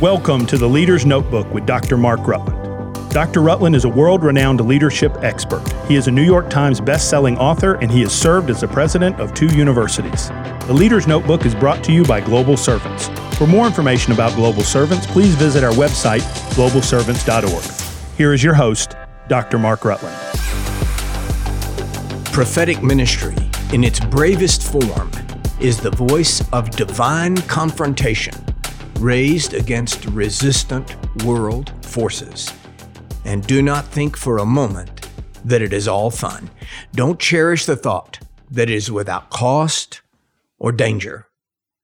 Welcome 0.00 0.46
to 0.46 0.56
the 0.56 0.66
Leader's 0.66 1.04
Notebook 1.04 1.52
with 1.52 1.66
Dr. 1.66 1.98
Mark 1.98 2.26
Rutland. 2.26 3.10
Dr. 3.10 3.42
Rutland 3.42 3.76
is 3.76 3.84
a 3.84 3.88
world 3.90 4.24
renowned 4.24 4.58
leadership 4.66 5.14
expert. 5.20 5.62
He 5.86 5.94
is 5.94 6.08
a 6.08 6.10
New 6.10 6.22
York 6.22 6.48
Times 6.48 6.80
best-selling 6.80 7.36
author 7.36 7.74
and 7.82 7.90
he 7.90 8.00
has 8.00 8.18
served 8.18 8.48
as 8.48 8.62
the 8.62 8.68
president 8.68 9.20
of 9.20 9.34
two 9.34 9.48
universities. 9.48 10.30
The 10.66 10.72
Leader's 10.72 11.06
Notebook 11.06 11.44
is 11.44 11.54
brought 11.54 11.84
to 11.84 11.92
you 11.92 12.02
by 12.02 12.22
Global 12.22 12.56
Servants. 12.56 13.08
For 13.36 13.46
more 13.46 13.66
information 13.66 14.14
about 14.14 14.34
Global 14.36 14.62
Servants, 14.62 15.06
please 15.06 15.34
visit 15.34 15.62
our 15.62 15.72
website, 15.72 16.22
globalservants.org. 16.54 18.16
Here 18.16 18.32
is 18.32 18.42
your 18.42 18.54
host, 18.54 18.96
Dr. 19.28 19.58
Mark 19.58 19.84
Rutland. 19.84 20.16
Prophetic 22.32 22.82
ministry, 22.82 23.36
in 23.74 23.84
its 23.84 24.00
bravest 24.00 24.62
form, 24.62 25.10
is 25.60 25.78
the 25.78 25.90
voice 25.90 26.42
of 26.54 26.70
divine 26.70 27.36
confrontation 27.36 28.32
raised 29.00 29.54
against 29.54 30.04
resistant 30.06 30.94
world 31.24 31.72
forces. 31.84 32.52
And 33.24 33.46
do 33.46 33.62
not 33.62 33.86
think 33.86 34.16
for 34.16 34.38
a 34.38 34.44
moment 34.44 35.08
that 35.44 35.62
it 35.62 35.72
is 35.72 35.88
all 35.88 36.10
fun. 36.10 36.50
Don't 36.94 37.18
cherish 37.18 37.64
the 37.64 37.76
thought 37.76 38.18
that 38.50 38.68
it 38.68 38.74
is 38.74 38.92
without 38.92 39.30
cost 39.30 40.02
or 40.58 40.70
danger. 40.70 41.26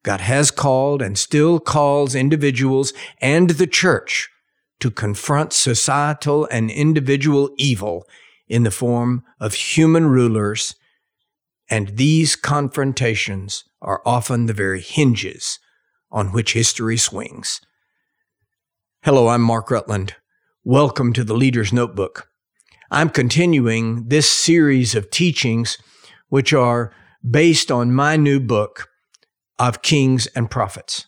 God 0.05 0.21
has 0.21 0.51
called 0.51 1.01
and 1.01 1.19
still 1.19 1.59
calls 1.59 2.15
individuals 2.15 2.93
and 3.21 3.51
the 3.51 3.67
church 3.67 4.29
to 4.81 4.91
confront 4.91 5.53
societal 5.53 6.47
and 6.51 6.71
individual 6.71 7.51
evil 7.57 8.07
in 8.47 8.63
the 8.63 8.71
form 8.71 9.25
of 9.41 9.55
human 9.55 10.07
rulers, 10.07 10.77
and 11.69 11.97
these 11.97 12.37
confrontations 12.37 13.65
are 13.81 14.03
often 14.05 14.47
the 14.47 14.53
very 14.53 14.81
hinges 14.81 15.59
on 16.11 16.33
which 16.33 16.53
history 16.53 16.97
swings. 16.97 17.61
Hello, 19.03 19.29
I'm 19.29 19.43
Mark 19.43 19.71
Rutland. 19.71 20.15
Welcome 20.65 21.13
to 21.13 21.25
the 21.25 21.35
Leader's 21.35 21.73
Notebook. 21.73 22.29
I'm 22.91 23.11
continuing 23.11 24.09
this 24.09 24.29
series 24.29 24.95
of 24.95 25.11
teachings, 25.11 25.79
which 26.29 26.53
are 26.53 26.93
based 27.29 27.71
on 27.71 27.93
my 27.93 28.17
new 28.17 28.41
book 28.41 28.89
of 29.59 29.83
Kings 29.83 30.27
and 30.29 30.51
Prophets. 30.51 31.07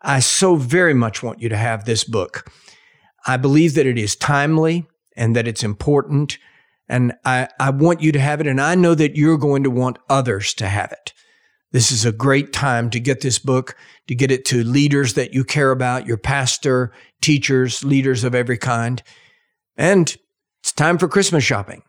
I 0.00 0.20
so 0.20 0.56
very 0.56 0.94
much 0.94 1.22
want 1.22 1.40
you 1.40 1.48
to 1.48 1.56
have 1.56 1.84
this 1.84 2.02
book. 2.02 2.50
I 3.26 3.36
believe 3.36 3.74
that 3.74 3.86
it 3.86 3.98
is 3.98 4.16
timely 4.16 4.86
and 5.16 5.36
that 5.36 5.46
it's 5.46 5.62
important, 5.62 6.38
and 6.88 7.12
I, 7.24 7.48
I 7.60 7.70
want 7.70 8.02
you 8.02 8.10
to 8.12 8.20
have 8.20 8.40
it, 8.40 8.46
and 8.48 8.60
I 8.60 8.74
know 8.74 8.94
that 8.94 9.14
you're 9.14 9.38
going 9.38 9.62
to 9.62 9.70
want 9.70 9.98
others 10.08 10.54
to 10.54 10.68
have 10.68 10.90
it. 10.90 11.12
This 11.72 11.90
is 11.90 12.04
a 12.04 12.12
great 12.12 12.52
time 12.52 12.90
to 12.90 13.00
get 13.00 13.22
this 13.22 13.38
book, 13.38 13.76
to 14.06 14.14
get 14.14 14.30
it 14.30 14.44
to 14.46 14.62
leaders 14.62 15.14
that 15.14 15.32
you 15.32 15.42
care 15.42 15.70
about, 15.70 16.06
your 16.06 16.18
pastor, 16.18 16.92
teachers, 17.22 17.82
leaders 17.82 18.24
of 18.24 18.34
every 18.34 18.58
kind. 18.58 19.02
And 19.76 20.14
it's 20.60 20.72
time 20.72 20.98
for 20.98 21.08
Christmas 21.08 21.44
shopping. 21.44 21.82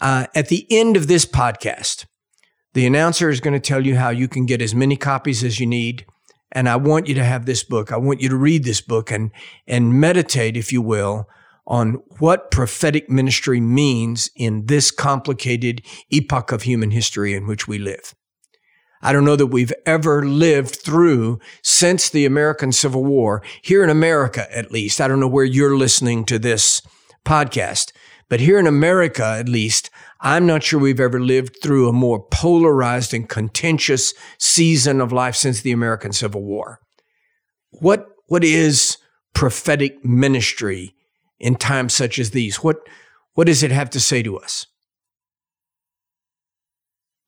Uh, 0.00 0.26
at 0.34 0.48
the 0.48 0.66
end 0.70 0.96
of 0.96 1.06
this 1.06 1.24
podcast, 1.24 2.06
the 2.74 2.86
announcer 2.86 3.30
is 3.30 3.40
going 3.40 3.54
to 3.54 3.60
tell 3.60 3.86
you 3.86 3.96
how 3.96 4.10
you 4.10 4.26
can 4.26 4.46
get 4.46 4.60
as 4.60 4.74
many 4.74 4.96
copies 4.96 5.44
as 5.44 5.60
you 5.60 5.66
need. 5.66 6.04
And 6.50 6.68
I 6.68 6.76
want 6.76 7.06
you 7.06 7.14
to 7.14 7.24
have 7.24 7.46
this 7.46 7.62
book. 7.62 7.92
I 7.92 7.96
want 7.96 8.20
you 8.20 8.28
to 8.28 8.36
read 8.36 8.64
this 8.64 8.80
book 8.80 9.12
and, 9.12 9.30
and 9.66 10.00
meditate, 10.00 10.56
if 10.56 10.72
you 10.72 10.82
will, 10.82 11.28
on 11.66 11.94
what 12.18 12.50
prophetic 12.50 13.08
ministry 13.08 13.60
means 13.60 14.30
in 14.34 14.66
this 14.66 14.90
complicated 14.90 15.82
epoch 16.10 16.50
of 16.50 16.62
human 16.62 16.90
history 16.90 17.34
in 17.34 17.46
which 17.46 17.68
we 17.68 17.78
live. 17.78 18.14
I 19.00 19.12
don't 19.12 19.24
know 19.24 19.36
that 19.36 19.46
we've 19.46 19.72
ever 19.86 20.24
lived 20.26 20.76
through 20.76 21.38
since 21.62 22.08
the 22.08 22.26
American 22.26 22.72
Civil 22.72 23.04
War, 23.04 23.42
here 23.62 23.84
in 23.84 23.90
America 23.90 24.46
at 24.56 24.72
least. 24.72 25.00
I 25.00 25.08
don't 25.08 25.20
know 25.20 25.28
where 25.28 25.44
you're 25.44 25.76
listening 25.76 26.24
to 26.26 26.38
this 26.38 26.82
podcast, 27.24 27.92
but 28.28 28.40
here 28.40 28.58
in 28.58 28.66
America 28.66 29.24
at 29.24 29.48
least, 29.48 29.90
I'm 30.20 30.46
not 30.46 30.64
sure 30.64 30.80
we've 30.80 31.00
ever 31.00 31.20
lived 31.20 31.58
through 31.62 31.88
a 31.88 31.92
more 31.92 32.20
polarized 32.20 33.14
and 33.14 33.28
contentious 33.28 34.14
season 34.38 35.00
of 35.00 35.12
life 35.12 35.36
since 35.36 35.60
the 35.60 35.72
American 35.72 36.12
Civil 36.12 36.42
War. 36.42 36.80
What, 37.70 38.08
what 38.26 38.42
is 38.42 38.98
prophetic 39.32 40.04
ministry 40.04 40.94
in 41.38 41.54
times 41.54 41.94
such 41.94 42.18
as 42.18 42.30
these? 42.30 42.64
What, 42.64 42.78
what 43.34 43.46
does 43.46 43.62
it 43.62 43.70
have 43.70 43.90
to 43.90 44.00
say 44.00 44.22
to 44.24 44.36
us? 44.36 44.66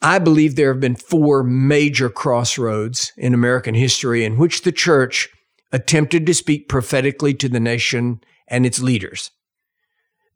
I 0.03 0.19
believe 0.19 0.57
there 0.57 0.73
have 0.73 0.81
been 0.81 0.97
four 0.97 1.43
major 1.43 2.09
crossroads 2.09 3.13
in 3.17 3.35
American 3.35 3.75
history 3.75 4.25
in 4.25 4.39
which 4.39 4.63
the 4.63 4.73
church 4.73 5.29
attempted 5.73 6.27
to 6.27 6.35
speak 6.35 6.69
prophetically 6.69 7.35
to 7.35 7.49
the 7.49 7.61
nation 7.61 8.21
and 8.49 8.65
its 8.65 8.81
leaders. 8.81 9.31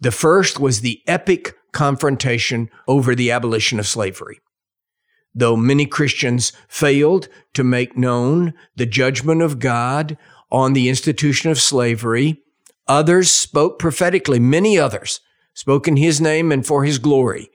The 0.00 0.10
first 0.10 0.60
was 0.60 0.80
the 0.80 1.00
epic 1.06 1.54
confrontation 1.72 2.68
over 2.86 3.14
the 3.14 3.30
abolition 3.30 3.78
of 3.78 3.86
slavery. 3.86 4.40
Though 5.34 5.56
many 5.56 5.86
Christians 5.86 6.52
failed 6.68 7.28
to 7.54 7.64
make 7.64 7.96
known 7.96 8.54
the 8.76 8.86
judgment 8.86 9.42
of 9.42 9.58
God 9.58 10.16
on 10.52 10.74
the 10.74 10.88
institution 10.88 11.50
of 11.50 11.60
slavery, 11.60 12.42
others 12.86 13.30
spoke 13.30 13.78
prophetically, 13.78 14.38
many 14.38 14.78
others 14.78 15.20
spoke 15.54 15.88
in 15.88 15.96
his 15.96 16.20
name 16.20 16.52
and 16.52 16.64
for 16.64 16.84
his 16.84 16.98
glory. 16.98 17.50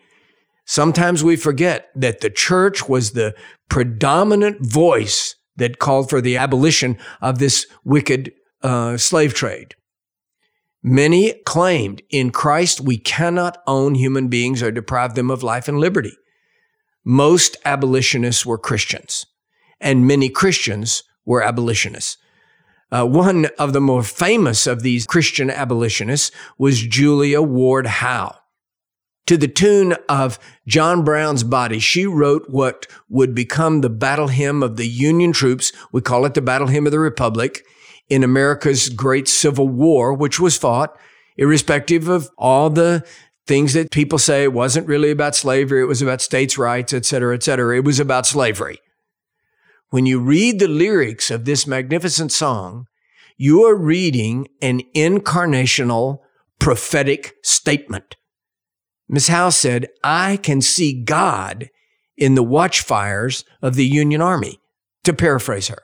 Sometimes 0.69 1.23
we 1.23 1.35
forget 1.35 1.89
that 1.95 2.21
the 2.21 2.29
church 2.29 2.87
was 2.87 3.13
the 3.13 3.33
predominant 3.69 4.63
voice 4.63 5.35
that 5.55 5.79
called 5.79 6.11
for 6.11 6.21
the 6.21 6.37
abolition 6.37 6.95
of 7.21 7.39
this 7.39 7.65
wicked 7.83 8.31
uh, 8.61 8.95
slave 8.95 9.33
trade. 9.33 9.73
Many 10.83 11.33
claimed 11.43 12.03
in 12.11 12.29
Christ 12.29 12.81
we 12.81 12.99
cannot 12.99 13.57
own 13.65 13.95
human 13.95 14.27
beings 14.27 14.61
or 14.61 14.69
deprive 14.69 15.15
them 15.15 15.31
of 15.31 15.41
life 15.41 15.67
and 15.67 15.79
liberty. 15.79 16.15
Most 17.03 17.57
abolitionists 17.65 18.45
were 18.45 18.59
Christians, 18.59 19.25
and 19.81 20.05
many 20.05 20.29
Christians 20.29 21.01
were 21.25 21.41
abolitionists. 21.41 22.17
Uh, 22.91 23.07
one 23.07 23.47
of 23.57 23.73
the 23.73 23.81
more 23.81 24.03
famous 24.03 24.67
of 24.67 24.83
these 24.83 25.07
Christian 25.07 25.49
abolitionists 25.49 26.29
was 26.59 26.79
Julia 26.79 27.41
Ward 27.41 27.87
Howe 27.87 28.38
to 29.29 29.37
the 29.37 29.47
tune 29.47 29.93
of 30.09 30.39
John 30.65 31.03
Brown's 31.03 31.43
Body, 31.43 31.77
she 31.77 32.07
wrote 32.07 32.49
what 32.49 32.87
would 33.09 33.35
become 33.35 33.81
the 33.81 33.89
battle 33.89 34.29
hymn 34.29 34.63
of 34.63 34.75
the 34.75 34.87
Union 34.87 35.33
troops. 35.33 35.71
We 35.91 36.01
call 36.01 36.25
it 36.25 36.33
the 36.33 36.41
battle 36.41 36.65
hymn 36.65 36.87
of 36.87 36.91
the 36.91 36.97
Republic 36.97 37.63
in 38.09 38.23
America's 38.23 38.89
great 38.89 39.27
Civil 39.27 39.67
War, 39.67 40.15
which 40.15 40.39
was 40.39 40.57
fought 40.57 40.97
irrespective 41.37 42.07
of 42.07 42.27
all 42.39 42.71
the 42.71 43.05
things 43.45 43.73
that 43.73 43.91
people 43.91 44.17
say 44.17 44.41
it 44.41 44.51
wasn't 44.51 44.87
really 44.87 45.11
about 45.11 45.35
slavery. 45.35 45.83
It 45.83 45.85
was 45.85 46.01
about 46.01 46.21
states' 46.21 46.57
rights, 46.57 46.91
et 46.91 47.05
cetera, 47.05 47.35
et 47.35 47.43
cetera. 47.43 47.77
It 47.77 47.85
was 47.85 47.99
about 47.99 48.25
slavery. 48.25 48.79
When 49.91 50.07
you 50.07 50.19
read 50.19 50.57
the 50.57 50.67
lyrics 50.67 51.29
of 51.29 51.45
this 51.45 51.67
magnificent 51.67 52.31
song, 52.31 52.87
you 53.37 53.63
are 53.63 53.75
reading 53.75 54.47
an 54.59 54.81
incarnational 54.95 56.21
prophetic 56.57 57.35
statement. 57.43 58.15
Miss 59.09 59.27
Howe 59.27 59.49
said, 59.49 59.87
I 60.03 60.37
can 60.37 60.61
see 60.61 60.93
God 60.93 61.71
in 62.15 62.35
the 62.35 62.43
watchfires 62.43 63.43
of 63.61 63.75
the 63.75 63.85
Union 63.85 64.21
Army, 64.21 64.59
to 65.03 65.13
paraphrase 65.13 65.69
her. 65.69 65.83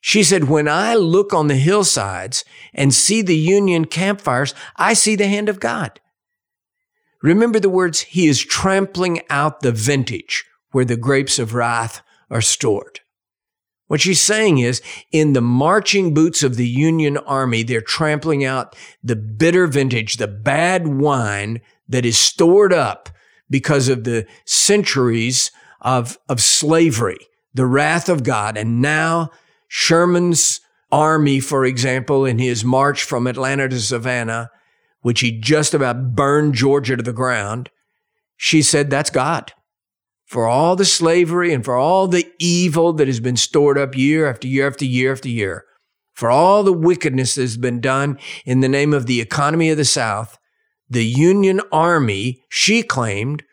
She 0.00 0.24
said, 0.24 0.48
When 0.48 0.66
I 0.66 0.96
look 0.96 1.32
on 1.32 1.46
the 1.46 1.54
hillsides 1.54 2.44
and 2.74 2.92
see 2.92 3.22
the 3.22 3.36
Union 3.36 3.84
campfires, 3.84 4.54
I 4.76 4.94
see 4.94 5.14
the 5.14 5.28
hand 5.28 5.48
of 5.48 5.60
God. 5.60 6.00
Remember 7.22 7.60
the 7.60 7.70
words, 7.70 8.00
He 8.00 8.26
is 8.26 8.44
trampling 8.44 9.20
out 9.30 9.60
the 9.60 9.70
vintage 9.70 10.44
where 10.72 10.84
the 10.84 10.96
grapes 10.96 11.38
of 11.38 11.54
wrath 11.54 12.02
are 12.28 12.40
stored. 12.40 13.00
What 13.86 14.00
she's 14.00 14.22
saying 14.22 14.58
is, 14.58 14.82
in 15.12 15.34
the 15.34 15.42
marching 15.42 16.14
boots 16.14 16.42
of 16.42 16.56
the 16.56 16.66
Union 16.66 17.18
Army, 17.18 17.62
they're 17.62 17.82
trampling 17.82 18.44
out 18.44 18.74
the 19.04 19.14
bitter 19.14 19.66
vintage, 19.66 20.16
the 20.16 20.26
bad 20.26 20.88
wine 20.88 21.60
that 21.92 22.04
is 22.04 22.18
stored 22.18 22.72
up 22.72 23.08
because 23.48 23.88
of 23.88 24.04
the 24.04 24.26
centuries 24.44 25.50
of, 25.80 26.18
of 26.28 26.40
slavery, 26.40 27.18
the 27.54 27.66
wrath 27.66 28.08
of 28.08 28.24
God. 28.24 28.56
And 28.56 28.80
now 28.80 29.30
Sherman's 29.68 30.60
army, 30.90 31.40
for 31.40 31.64
example, 31.64 32.24
in 32.24 32.38
his 32.38 32.64
march 32.64 33.04
from 33.04 33.26
Atlanta 33.26 33.68
to 33.68 33.80
Savannah, 33.80 34.50
which 35.00 35.20
he 35.20 35.38
just 35.38 35.74
about 35.74 36.14
burned 36.14 36.54
Georgia 36.54 36.96
to 36.96 37.02
the 37.02 37.12
ground, 37.12 37.70
she 38.36 38.62
said, 38.62 38.90
that's 38.90 39.10
God. 39.10 39.52
For 40.24 40.46
all 40.46 40.76
the 40.76 40.84
slavery 40.84 41.52
and 41.52 41.64
for 41.64 41.76
all 41.76 42.08
the 42.08 42.26
evil 42.38 42.92
that 42.94 43.06
has 43.06 43.20
been 43.20 43.36
stored 43.36 43.76
up 43.76 43.96
year 43.96 44.28
after 44.28 44.48
year 44.48 44.66
after 44.66 44.84
year 44.84 45.12
after 45.12 45.28
year, 45.28 45.64
for 46.14 46.30
all 46.30 46.62
the 46.62 46.72
wickedness 46.72 47.34
that 47.34 47.42
has 47.42 47.56
been 47.56 47.80
done 47.80 48.18
in 48.44 48.60
the 48.60 48.68
name 48.68 48.94
of 48.94 49.06
the 49.06 49.20
economy 49.20 49.70
of 49.70 49.76
the 49.76 49.84
South, 49.84 50.38
the 50.92 51.04
Union 51.04 51.60
Army, 51.70 52.42
she 52.48 52.82
claimed, 52.82 53.44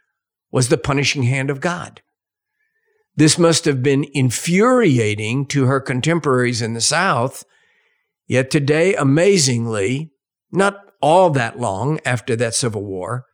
was 0.51 0.69
the 0.69 0.77
punishing 0.77 1.23
hand 1.23 1.49
of 1.49 1.61
God. 1.61 2.01
This 3.15 3.37
must 3.37 3.65
have 3.65 3.83
been 3.83 4.05
infuriating 4.13 5.45
to 5.47 5.65
her 5.65 5.79
contemporaries 5.79 6.61
in 6.61 6.73
the 6.73 6.81
South 6.81 7.43
Yet 8.29 8.51
today, 8.51 8.93
amazingly, 8.93 10.11
not 10.51 10.77
all 11.01 11.31
that 11.31 11.59
long 11.59 11.99
after 12.05 12.35
that 12.35 12.53
Civil 12.53 12.85
War, 12.85 13.25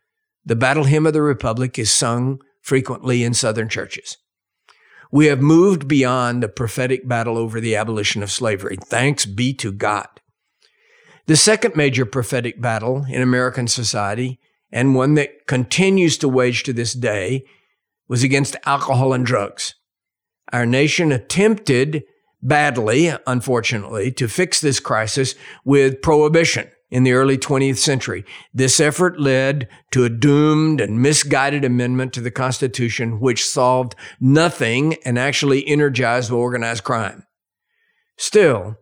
the 0.42 0.56
battle 0.56 0.84
hymn 0.84 1.06
of 1.06 1.12
the 1.12 1.20
Republic 1.20 1.78
is 1.78 1.92
sung 1.92 2.40
frequently 2.62 3.22
in 3.22 3.34
Southern 3.34 3.68
churches. 3.68 4.16
We 5.12 5.26
have 5.26 5.42
moved 5.42 5.86
beyond 5.86 6.42
the 6.42 6.48
prophetic 6.48 7.06
battle 7.06 7.36
over 7.36 7.60
the 7.60 7.76
abolition 7.76 8.22
of 8.22 8.30
slavery. 8.30 8.78
Thanks 8.82 9.26
be 9.26 9.52
to 9.54 9.70
God. 9.70 10.08
The 11.26 11.36
second 11.36 11.74
major 11.74 12.06
prophetic 12.06 12.60
battle 12.60 13.04
in 13.08 13.20
American 13.20 13.66
society, 13.66 14.38
and 14.70 14.94
one 14.94 15.14
that 15.14 15.46
continues 15.46 16.16
to 16.18 16.28
wage 16.28 16.62
to 16.64 16.72
this 16.72 16.92
day, 16.92 17.44
was 18.08 18.22
against 18.22 18.56
alcohol 18.64 19.12
and 19.12 19.26
drugs. 19.26 19.74
Our 20.52 20.66
nation 20.66 21.10
attempted 21.10 22.04
badly, 22.42 23.12
unfortunately, 23.26 24.12
to 24.12 24.28
fix 24.28 24.60
this 24.60 24.78
crisis 24.78 25.34
with 25.64 26.00
prohibition 26.00 26.70
in 26.90 27.02
the 27.02 27.12
early 27.12 27.36
20th 27.36 27.78
century. 27.78 28.24
This 28.54 28.78
effort 28.78 29.18
led 29.18 29.68
to 29.90 30.04
a 30.04 30.08
doomed 30.08 30.80
and 30.80 31.02
misguided 31.02 31.64
amendment 31.64 32.12
to 32.12 32.20
the 32.20 32.30
Constitution, 32.30 33.18
which 33.18 33.44
solved 33.44 33.96
nothing 34.20 34.94
and 35.04 35.18
actually 35.18 35.66
energized 35.66 36.30
organized 36.30 36.84
crime. 36.84 37.24
Still, 38.16 38.76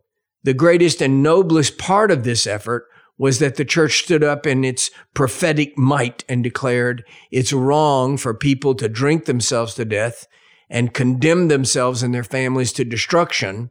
the 0.44 0.55
greatest 0.55 1.02
and 1.02 1.23
noblest 1.23 1.79
part 1.79 2.11
of 2.11 2.25
this 2.25 2.46
effort 2.46 2.87
was 3.19 3.38
that 3.38 3.56
the 3.56 3.64
church 3.64 4.02
stood 4.05 4.25
up 4.25 4.46
in 4.46 4.64
its 4.64 4.91
prophetic 5.14 5.76
might 5.76 6.25
and 6.29 6.43
declared 6.43 7.05
it's 7.31 7.52
wrong 7.52 8.17
for 8.17 8.35
people 8.35 8.75
to 8.75 8.88
drink 8.88 9.25
themselves 9.25 9.75
to 9.75 9.85
death 9.85 10.26
and 10.70 10.94
condemn 10.94 11.49
themselves 11.49 12.02
and 12.02 12.14
their 12.14 12.25
families 12.25 12.73
to 12.73 12.85
destruction 12.85 13.70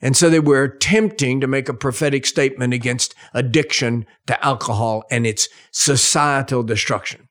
and 0.00 0.16
so 0.16 0.30
they 0.30 0.40
were 0.40 0.64
attempting 0.64 1.40
to 1.40 1.46
make 1.46 1.68
a 1.68 1.74
prophetic 1.74 2.24
statement 2.24 2.72
against 2.72 3.14
addiction 3.34 4.06
to 4.26 4.44
alcohol 4.44 5.04
and 5.10 5.26
its 5.26 5.48
societal 5.70 6.62
destruction. 6.62 7.28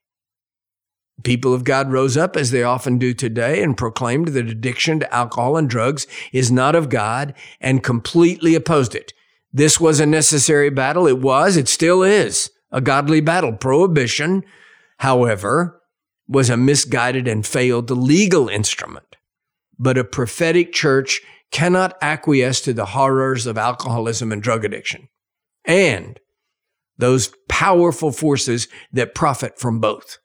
People 1.22 1.52
of 1.52 1.64
God 1.64 1.90
rose 1.92 2.16
up, 2.16 2.36
as 2.36 2.50
they 2.50 2.62
often 2.62 2.98
do 2.98 3.12
today, 3.12 3.62
and 3.62 3.76
proclaimed 3.76 4.28
that 4.28 4.48
addiction 4.48 5.00
to 5.00 5.14
alcohol 5.14 5.56
and 5.56 5.68
drugs 5.68 6.06
is 6.32 6.50
not 6.50 6.74
of 6.74 6.88
God 6.88 7.34
and 7.60 7.82
completely 7.82 8.54
opposed 8.54 8.94
it. 8.94 9.12
This 9.52 9.80
was 9.80 10.00
a 10.00 10.06
necessary 10.06 10.70
battle. 10.70 11.06
It 11.06 11.18
was, 11.18 11.56
it 11.56 11.68
still 11.68 12.02
is 12.02 12.50
a 12.70 12.80
godly 12.80 13.20
battle. 13.20 13.52
Prohibition, 13.52 14.44
however, 14.98 15.80
was 16.28 16.48
a 16.48 16.56
misguided 16.56 17.26
and 17.26 17.44
failed 17.44 17.90
legal 17.90 18.48
instrument. 18.48 19.16
But 19.78 19.98
a 19.98 20.04
prophetic 20.04 20.72
church 20.72 21.20
cannot 21.50 21.96
acquiesce 22.00 22.60
to 22.60 22.72
the 22.72 22.86
horrors 22.86 23.46
of 23.46 23.58
alcoholism 23.58 24.30
and 24.30 24.42
drug 24.42 24.64
addiction 24.64 25.08
and 25.64 26.20
those 26.98 27.32
powerful 27.48 28.12
forces 28.12 28.68
that 28.92 29.14
profit 29.14 29.58
from 29.58 29.80
both. 29.80 30.18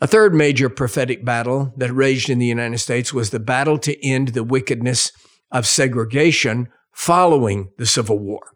A 0.00 0.06
third 0.06 0.34
major 0.34 0.68
prophetic 0.68 1.24
battle 1.24 1.72
that 1.76 1.92
raged 1.92 2.28
in 2.28 2.38
the 2.38 2.46
United 2.46 2.78
States 2.78 3.14
was 3.14 3.30
the 3.30 3.40
battle 3.40 3.78
to 3.78 4.06
end 4.06 4.28
the 4.28 4.44
wickedness 4.44 5.10
of 5.50 5.66
segregation 5.66 6.68
following 6.92 7.70
the 7.78 7.86
Civil 7.86 8.18
War. 8.18 8.52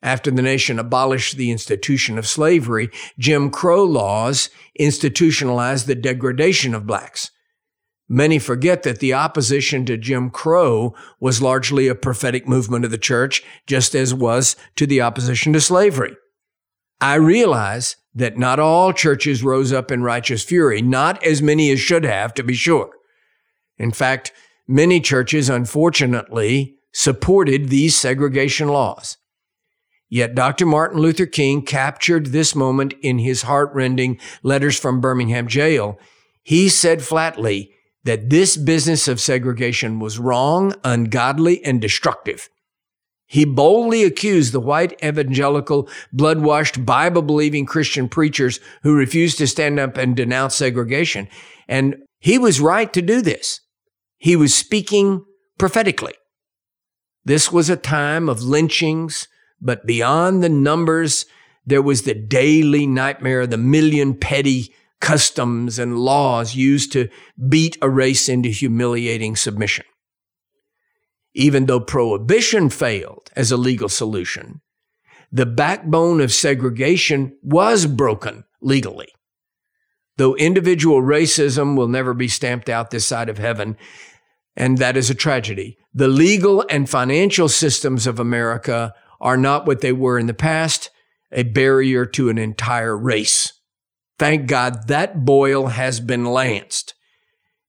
After 0.00 0.30
the 0.30 0.42
nation 0.42 0.78
abolished 0.78 1.36
the 1.36 1.50
institution 1.50 2.18
of 2.18 2.28
slavery, 2.28 2.88
Jim 3.18 3.50
Crow 3.50 3.82
laws 3.82 4.48
institutionalized 4.78 5.88
the 5.88 5.96
degradation 5.96 6.72
of 6.72 6.86
blacks. 6.86 7.32
Many 8.08 8.38
forget 8.38 8.84
that 8.84 9.00
the 9.00 9.12
opposition 9.12 9.84
to 9.86 9.98
Jim 9.98 10.30
Crow 10.30 10.94
was 11.20 11.42
largely 11.42 11.88
a 11.88 11.94
prophetic 11.94 12.48
movement 12.48 12.84
of 12.84 12.90
the 12.90 12.96
church, 12.96 13.42
just 13.66 13.94
as 13.94 14.14
was 14.14 14.56
to 14.76 14.86
the 14.86 15.00
opposition 15.00 15.52
to 15.52 15.60
slavery. 15.60 16.16
I 17.00 17.16
realize 17.16 17.96
that 18.14 18.38
not 18.38 18.58
all 18.58 18.92
churches 18.92 19.42
rose 19.42 19.72
up 19.72 19.90
in 19.90 20.02
righteous 20.02 20.42
fury, 20.42 20.82
not 20.82 21.22
as 21.24 21.42
many 21.42 21.70
as 21.70 21.80
should 21.80 22.04
have, 22.04 22.34
to 22.34 22.42
be 22.42 22.54
sure. 22.54 22.90
In 23.76 23.92
fact, 23.92 24.32
many 24.66 25.00
churches, 25.00 25.48
unfortunately, 25.48 26.76
supported 26.92 27.68
these 27.68 27.96
segregation 27.96 28.68
laws. 28.68 29.16
Yet 30.08 30.34
Dr. 30.34 30.66
Martin 30.66 31.00
Luther 31.00 31.26
King 31.26 31.62
captured 31.62 32.26
this 32.26 32.54
moment 32.54 32.94
in 33.02 33.18
his 33.18 33.42
heartrending 33.42 34.18
letters 34.42 34.78
from 34.78 35.00
Birmingham 35.00 35.46
jail. 35.46 35.98
He 36.42 36.68
said 36.70 37.02
flatly, 37.02 37.72
that 38.04 38.30
this 38.30 38.56
business 38.56 39.06
of 39.06 39.20
segregation 39.20 39.98
was 39.98 40.18
wrong, 40.18 40.74
ungodly, 40.82 41.62
and 41.62 41.78
destructive. 41.78 42.48
He 43.30 43.44
boldly 43.44 44.04
accused 44.04 44.52
the 44.52 44.60
white 44.60 44.98
evangelical, 45.04 45.88
blood 46.12 46.40
washed, 46.40 46.86
Bible 46.86 47.20
believing 47.20 47.66
Christian 47.66 48.08
preachers 48.08 48.58
who 48.82 48.96
refused 48.96 49.36
to 49.38 49.46
stand 49.46 49.78
up 49.78 49.98
and 49.98 50.16
denounce 50.16 50.54
segregation. 50.54 51.28
And 51.68 51.96
he 52.18 52.38
was 52.38 52.58
right 52.58 52.90
to 52.94 53.02
do 53.02 53.20
this. 53.20 53.60
He 54.16 54.34
was 54.34 54.54
speaking 54.54 55.26
prophetically. 55.58 56.14
This 57.22 57.52
was 57.52 57.68
a 57.68 57.76
time 57.76 58.30
of 58.30 58.42
lynchings, 58.42 59.28
but 59.60 59.86
beyond 59.86 60.42
the 60.42 60.48
numbers, 60.48 61.26
there 61.66 61.82
was 61.82 62.02
the 62.02 62.14
daily 62.14 62.86
nightmare 62.86 63.42
of 63.42 63.50
the 63.50 63.58
million 63.58 64.14
petty 64.14 64.74
customs 65.02 65.78
and 65.78 65.98
laws 65.98 66.54
used 66.54 66.92
to 66.92 67.10
beat 67.48 67.76
a 67.82 67.90
race 67.90 68.26
into 68.26 68.48
humiliating 68.48 69.36
submission. 69.36 69.84
Even 71.38 71.66
though 71.66 71.78
prohibition 71.78 72.68
failed 72.68 73.30
as 73.36 73.52
a 73.52 73.56
legal 73.56 73.88
solution, 73.88 74.60
the 75.30 75.46
backbone 75.46 76.20
of 76.20 76.32
segregation 76.32 77.38
was 77.44 77.86
broken 77.86 78.42
legally. 78.60 79.06
Though 80.16 80.34
individual 80.34 81.00
racism 81.00 81.76
will 81.76 81.86
never 81.86 82.12
be 82.12 82.26
stamped 82.26 82.68
out 82.68 82.90
this 82.90 83.06
side 83.06 83.28
of 83.28 83.38
heaven, 83.38 83.76
and 84.56 84.78
that 84.78 84.96
is 84.96 85.10
a 85.10 85.14
tragedy, 85.14 85.78
the 85.94 86.08
legal 86.08 86.64
and 86.68 86.90
financial 86.90 87.48
systems 87.48 88.08
of 88.08 88.18
America 88.18 88.92
are 89.20 89.36
not 89.36 89.64
what 89.64 89.80
they 89.80 89.92
were 89.92 90.18
in 90.18 90.26
the 90.26 90.34
past, 90.34 90.90
a 91.30 91.44
barrier 91.44 92.04
to 92.04 92.30
an 92.30 92.38
entire 92.38 92.98
race. 92.98 93.52
Thank 94.18 94.48
God 94.48 94.88
that 94.88 95.24
boil 95.24 95.68
has 95.68 96.00
been 96.00 96.24
lanced. 96.24 96.94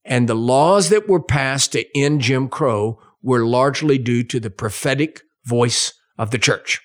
And 0.03 0.27
the 0.27 0.33
laws 0.33 0.89
that 0.89 1.07
were 1.07 1.21
passed 1.21 1.73
to 1.73 1.85
end 1.95 2.21
Jim 2.21 2.49
Crow 2.49 2.99
were 3.21 3.45
largely 3.45 3.97
due 3.97 4.23
to 4.23 4.39
the 4.39 4.49
prophetic 4.49 5.21
voice 5.45 5.93
of 6.17 6.31
the 6.31 6.37
church. 6.37 6.81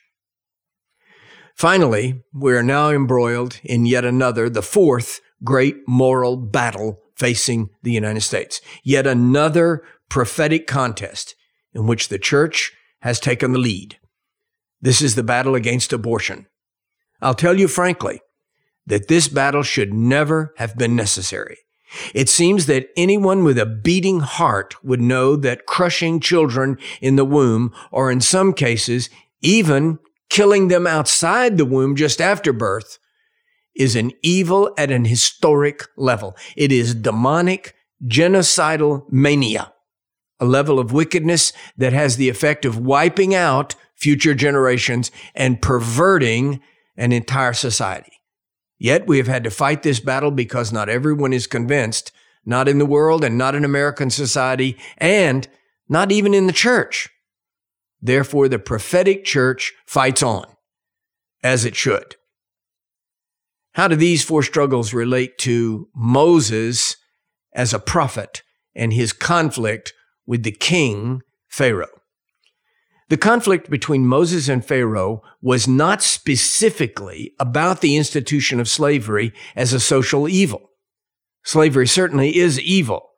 Finally, 1.55 2.23
we 2.33 2.53
are 2.53 2.63
now 2.63 2.91
embroiled 2.91 3.61
in 3.63 3.87
yet 3.87 4.05
another, 4.05 4.51
the 4.51 4.63
fourth 4.63 5.21
great 5.45 5.77
moral 5.87 6.37
battle 6.37 6.99
facing 7.17 7.71
the 7.83 7.93
United 7.93 8.23
States. 8.23 8.61
Yet 8.83 9.07
another 9.07 9.83
prophetic 10.09 10.67
contest 10.67 11.37
in 11.73 11.87
which 11.87 12.09
the 12.09 12.19
church 12.19 12.73
has 13.01 13.21
taken 13.21 13.53
the 13.53 13.59
lead. 13.59 13.99
This 14.81 15.01
is 15.01 15.15
the 15.15 15.23
battle 15.23 15.55
against 15.55 15.93
abortion. 15.93 16.47
I'll 17.21 17.35
tell 17.35 17.59
you 17.59 17.69
frankly, 17.69 18.21
that 18.87 19.09
this 19.09 19.29
battle 19.29 19.63
should 19.63 19.95
never 19.95 20.53
have 20.59 20.77
been 20.77 20.95
necessary. 20.95 21.59
It 22.15 22.29
seems 22.29 22.67
that 22.67 22.89
anyone 22.97 23.45
with 23.45 23.59
a 23.59 23.67
beating 23.67 24.21
heart 24.21 24.83
would 24.85 25.01
know 25.01 25.37
that 25.37 25.67
crushing 25.67 26.21
children 26.21 26.79
in 27.01 27.17
the 27.17 27.25
womb, 27.25 27.73
or 27.91 28.11
in 28.11 28.21
some 28.21 28.53
cases, 28.53 29.11
even 29.41 29.99
killing 30.31 30.69
them 30.69 30.87
outside 30.87 31.59
the 31.59 31.65
womb 31.65 31.97
just 31.97 32.21
after 32.21 32.53
birth, 32.53 32.99
is 33.75 33.97
an 33.97 34.13
evil 34.23 34.73
at 34.79 34.91
an 34.91 35.05
historic 35.05 35.83
level. 35.97 36.37
It 36.57 36.73
is 36.73 36.95
demonic, 36.95 37.75
genocidal 38.07 39.05
mania, 39.11 39.73
a 40.41 40.45
level 40.45 40.79
of 40.79 40.93
wickedness 40.93 41.53
that 41.77 41.93
has 41.93 42.17
the 42.17 42.29
effect 42.29 42.65
of 42.65 42.79
wiping 42.79 43.35
out 43.35 43.75
future 43.95 44.35
generations 44.35 45.11
and 45.35 45.63
perverting 45.63 46.61
an 46.97 47.13
entire 47.13 47.53
society. 47.53 48.14
Yet 48.79 49.07
we 49.07 49.19
have 49.19 49.27
had 49.27 49.45
to 49.45 49.51
fight 49.51 49.83
this 49.83 50.01
battle 50.01 50.31
because 50.31 50.73
not 50.73 50.89
everyone 50.89 51.33
is 51.33 51.47
convinced, 51.47 52.13
not 52.45 52.69
in 52.69 52.79
the 52.79 52.87
world 52.87 53.25
and 53.25 53.39
not 53.39 53.55
in 53.55 53.65
American 53.65 54.11
society, 54.11 54.77
and 54.99 55.47
not 55.89 56.13
even 56.13 56.35
in 56.35 56.47
the 56.47 56.53
church. 56.53 57.09
Therefore, 58.03 58.49
the 58.49 58.59
prophetic 58.59 59.25
church 59.25 59.73
fights 59.87 60.23
on, 60.23 60.45
as 61.43 61.65
it 61.65 61.75
should. 61.75 62.17
How 63.73 63.89
do 63.89 63.97
these 63.97 64.23
four 64.25 64.43
struggles 64.43 64.95
relate 64.95 65.39
to 65.39 65.89
Moses 65.95 66.97
as 67.53 67.73
a 67.73 67.79
prophet 67.79 68.43
and 68.75 68.93
his 68.93 69.13
conflict 69.13 69.93
with 70.27 70.43
the 70.43 70.53
king, 70.53 71.23
Pharaoh? 71.49 71.89
The 73.09 73.17
conflict 73.19 73.71
between 73.71 74.07
Moses 74.07 74.49
and 74.49 74.65
Pharaoh 74.65 75.23
was 75.43 75.69
not 75.69 76.03
specifically 76.03 77.35
about 77.39 77.81
the 77.81 77.97
institution 77.97 78.61
of 78.61 78.69
slavery 78.69 79.33
as 79.55 79.73
a 79.73 79.81
social 79.81 80.29
evil. 80.29 80.71
Slavery 81.45 81.87
certainly 81.87 82.37
is 82.37 82.59
evil, 82.61 83.11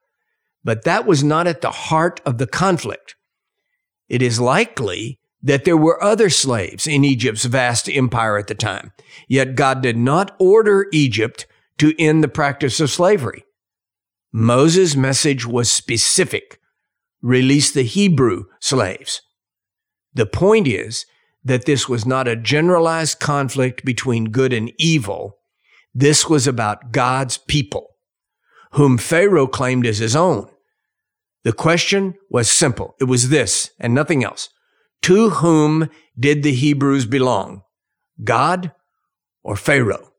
but 0.65 0.85
that 0.85 1.07
was 1.07 1.23
not 1.23 1.47
at 1.47 1.61
the 1.61 1.71
heart 1.71 2.21
of 2.27 2.39
the 2.39 2.47
conflict. 2.49 3.15
it 4.09 4.23
is 4.23 4.41
likely 4.41 5.19
that 5.43 5.65
there 5.65 5.77
were 5.77 6.03
other 6.03 6.31
slaves 6.31 6.87
in 6.87 7.05
Egypt's 7.05 7.45
vast 7.45 7.89
empire 7.89 8.39
at 8.39 8.49
the 8.49 8.55
time. 8.55 8.93
Yet 9.29 9.55
God 9.55 9.83
did 9.83 9.97
not 9.97 10.35
order 10.39 10.87
Egypt 10.93 11.47
to 11.79 11.95
end 11.99 12.25
the 12.25 12.29
practice 12.29 12.81
of 12.81 12.91
slavery. 12.91 13.45
Moses' 14.33 14.97
message 14.97 15.47
was 15.47 15.71
specific 15.71 16.59
release 17.23 17.73
the 17.73 17.83
Hebrew 17.83 18.45
slaves. 18.61 19.23
The 20.17 20.25
point 20.25 20.67
is 20.67 21.05
that 21.45 21.67
this 21.67 21.91
was 21.91 22.07
not 22.07 22.27
a 22.27 22.37
generalized 22.37 23.21
conflict 23.21 23.85
between 23.85 24.31
good 24.31 24.55
and 24.55 24.73
evil. 24.79 25.37
This 25.95 26.27
was 26.27 26.47
about 26.47 26.91
God's 26.91 27.37
people, 27.37 27.89
whom 28.73 28.97
Pharaoh 28.97 29.47
claimed 29.47 29.85
as 29.85 29.99
his 29.99 30.17
own. 30.17 30.49
The 31.45 31.53
question 31.53 32.15
was 32.31 32.51
simple. 32.51 32.97
It 32.99 33.05
was 33.05 33.29
this 33.29 33.73
and 33.79 33.93
nothing 33.95 34.25
else. 34.25 34.49
To 35.03 35.29
whom 35.29 35.91
did 36.19 36.43
the 36.43 36.55
Hebrews 36.55 37.05
belong? 37.05 37.61
God 38.25 38.73
or 39.45 39.55
Pharaoh? 39.55 40.13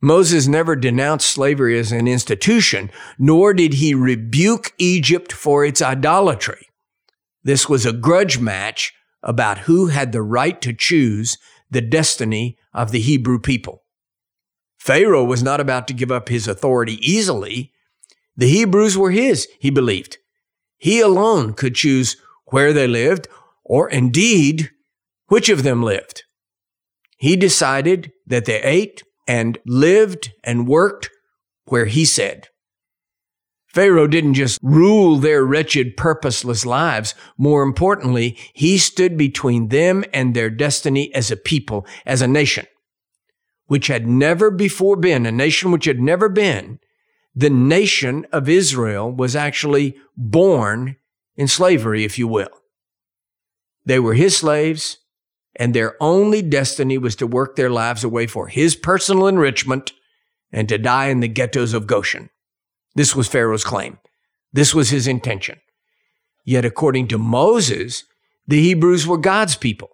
Moses 0.00 0.48
never 0.48 0.76
denounced 0.76 1.30
slavery 1.30 1.78
as 1.78 1.92
an 1.92 2.08
institution, 2.08 2.90
nor 3.18 3.52
did 3.52 3.74
he 3.74 3.94
rebuke 3.94 4.72
Egypt 4.78 5.30
for 5.30 5.62
its 5.62 5.82
idolatry. 5.82 6.71
This 7.44 7.68
was 7.68 7.84
a 7.84 7.92
grudge 7.92 8.38
match 8.38 8.92
about 9.22 9.58
who 9.58 9.86
had 9.86 10.12
the 10.12 10.22
right 10.22 10.60
to 10.62 10.72
choose 10.72 11.38
the 11.70 11.80
destiny 11.80 12.58
of 12.72 12.90
the 12.90 13.00
Hebrew 13.00 13.38
people. 13.38 13.82
Pharaoh 14.78 15.24
was 15.24 15.42
not 15.42 15.60
about 15.60 15.86
to 15.88 15.94
give 15.94 16.10
up 16.10 16.28
his 16.28 16.48
authority 16.48 16.98
easily. 17.00 17.72
The 18.36 18.48
Hebrews 18.48 18.98
were 18.98 19.10
his, 19.10 19.48
he 19.60 19.70
believed. 19.70 20.18
He 20.78 21.00
alone 21.00 21.54
could 21.54 21.74
choose 21.74 22.16
where 22.46 22.72
they 22.72 22.88
lived, 22.88 23.28
or 23.64 23.88
indeed, 23.88 24.70
which 25.28 25.48
of 25.48 25.62
them 25.62 25.82
lived. 25.82 26.24
He 27.16 27.36
decided 27.36 28.12
that 28.26 28.44
they 28.44 28.60
ate, 28.62 29.04
and 29.28 29.58
lived 29.64 30.32
and 30.42 30.66
worked 30.66 31.10
where 31.66 31.86
he 31.86 32.04
said. 32.04 32.48
Pharaoh 33.72 34.06
didn't 34.06 34.34
just 34.34 34.58
rule 34.62 35.16
their 35.16 35.44
wretched, 35.44 35.96
purposeless 35.96 36.66
lives. 36.66 37.14
More 37.38 37.62
importantly, 37.62 38.36
he 38.52 38.76
stood 38.76 39.16
between 39.16 39.68
them 39.68 40.04
and 40.12 40.34
their 40.34 40.50
destiny 40.50 41.14
as 41.14 41.30
a 41.30 41.36
people, 41.36 41.86
as 42.04 42.20
a 42.20 42.28
nation, 42.28 42.66
which 43.66 43.86
had 43.86 44.06
never 44.06 44.50
before 44.50 44.96
been, 44.96 45.24
a 45.24 45.32
nation 45.32 45.70
which 45.72 45.86
had 45.86 46.00
never 46.00 46.28
been. 46.28 46.80
The 47.34 47.50
nation 47.50 48.26
of 48.30 48.48
Israel 48.48 49.10
was 49.10 49.34
actually 49.34 49.96
born 50.16 50.96
in 51.36 51.48
slavery, 51.48 52.04
if 52.04 52.18
you 52.18 52.28
will. 52.28 52.50
They 53.86 53.98
were 53.98 54.14
his 54.14 54.36
slaves 54.36 54.98
and 55.56 55.74
their 55.74 55.96
only 56.02 56.42
destiny 56.42 56.98
was 56.98 57.16
to 57.16 57.26
work 57.26 57.56
their 57.56 57.70
lives 57.70 58.04
away 58.04 58.26
for 58.26 58.48
his 58.48 58.74
personal 58.74 59.26
enrichment 59.26 59.92
and 60.50 60.68
to 60.68 60.78
die 60.78 61.08
in 61.08 61.20
the 61.20 61.28
ghettos 61.28 61.74
of 61.74 61.86
Goshen. 61.86 62.30
This 62.94 63.16
was 63.16 63.28
Pharaoh's 63.28 63.64
claim. 63.64 63.98
This 64.52 64.74
was 64.74 64.90
his 64.90 65.06
intention. 65.06 65.58
Yet, 66.44 66.64
according 66.64 67.08
to 67.08 67.18
Moses, 67.18 68.04
the 68.46 68.60
Hebrews 68.60 69.06
were 69.06 69.18
God's 69.18 69.56
people, 69.56 69.90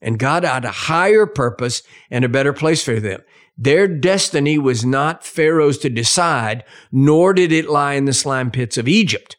and 0.00 0.18
God 0.18 0.44
had 0.44 0.64
a 0.64 0.70
higher 0.70 1.26
purpose 1.26 1.82
and 2.10 2.24
a 2.24 2.28
better 2.28 2.52
place 2.52 2.84
for 2.84 3.00
them. 3.00 3.20
Their 3.56 3.88
destiny 3.88 4.56
was 4.56 4.84
not 4.84 5.24
Pharaoh's 5.24 5.78
to 5.78 5.90
decide, 5.90 6.62
nor 6.92 7.32
did 7.34 7.50
it 7.50 7.68
lie 7.68 7.94
in 7.94 8.04
the 8.04 8.12
slime 8.12 8.52
pits 8.52 8.78
of 8.78 8.86
Egypt. 8.86 9.36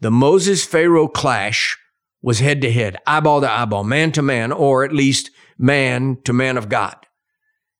The 0.00 0.10
Moses 0.10 0.64
Pharaoh 0.64 1.08
clash 1.08 1.78
was 2.20 2.40
head 2.40 2.60
to 2.62 2.72
head, 2.72 2.96
eyeball 3.06 3.40
to 3.42 3.50
eyeball, 3.50 3.84
man 3.84 4.10
to 4.12 4.22
man, 4.22 4.50
or 4.50 4.84
at 4.84 4.92
least 4.92 5.30
man 5.56 6.18
to 6.24 6.32
man 6.32 6.56
of 6.56 6.68
God. 6.68 6.96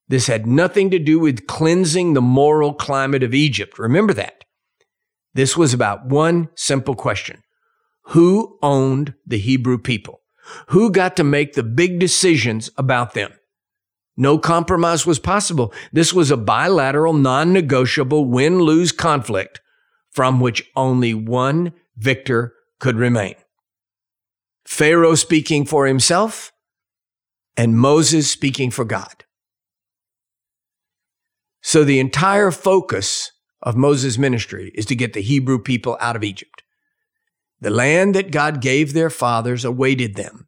This 0.09 0.27
had 0.27 0.47
nothing 0.47 0.91
to 0.91 0.99
do 0.99 1.19
with 1.19 1.47
cleansing 1.47 2.13
the 2.13 2.21
moral 2.21 2.75
climate 2.75 3.23
of 3.23 3.35
Egypt. 3.35 3.79
Remember 3.79 4.13
that. 4.13 4.45
This 5.33 5.57
was 5.57 5.75
about 5.75 6.07
one 6.07 6.49
simple 6.55 6.95
question. 6.95 7.43
Who 8.09 8.59
owned 8.63 9.15
the 9.27 9.39
Hebrew 9.39 9.79
people? 9.79 10.21
Who 10.69 10.91
got 10.91 11.17
to 11.17 11.25
make 11.25 11.55
the 11.55 11.63
big 11.63 11.99
decisions 11.99 12.71
about 12.77 13.15
them? 13.15 13.33
No 14.17 14.39
compromise 14.39 15.07
was 15.07 15.19
possible. 15.19 15.73
This 15.93 16.13
was 16.13 16.31
a 16.31 16.37
bilateral, 16.37 17.15
non-negotiable 17.15 18.27
win-lose 18.27 18.93
conflict 18.93 19.61
from 20.11 20.39
which 20.39 20.71
only 20.77 21.15
one 21.15 21.73
victor 21.97 22.53
could 22.79 22.97
remain. 22.97 23.35
Pharaoh 24.67 25.17
speaking 25.17 25.65
for 25.65 25.87
himself 25.87 26.53
and 27.57 27.79
Moses 27.79 28.31
speaking 28.31 28.71
for 28.71 28.85
God. 28.85 29.25
So 31.67 31.83
the 31.83 31.99
entire 31.99 32.51
focus 32.51 33.33
of 33.63 33.75
Moses' 33.75 34.19
ministry 34.19 34.71
is 34.75 34.85
to 34.85 34.95
get 34.95 35.15
the 35.15 35.23
Hebrew 35.23 35.59
people 35.59 35.97
out 35.99 36.15
of 36.15 36.23
Egypt. 36.23 36.63
The 37.63 37.71
land 37.71 38.15
that 38.15 38.31
God 38.31 38.61
gave 38.61 38.93
their 38.93 39.09
fathers 39.09 39.65
awaited 39.65 40.15
them. 40.15 40.47